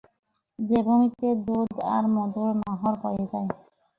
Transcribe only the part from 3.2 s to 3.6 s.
যায়।